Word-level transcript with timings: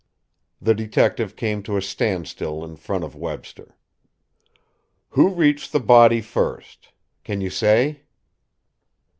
The 0.59 0.73
detective 0.73 1.35
came 1.35 1.61
to 1.61 1.77
a 1.77 1.81
standstill 1.83 2.65
in 2.65 2.75
front 2.75 3.03
of 3.03 3.13
Webster. 3.15 3.77
"Who 5.09 5.29
reached 5.29 5.71
the 5.71 5.79
body 5.79 6.21
first? 6.21 6.89
Can 7.23 7.39
you 7.39 7.51
say?" 7.51 8.01